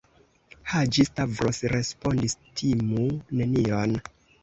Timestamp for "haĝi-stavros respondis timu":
0.71-3.09